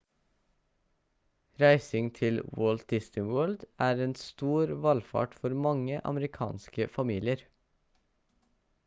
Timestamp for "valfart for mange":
4.87-6.01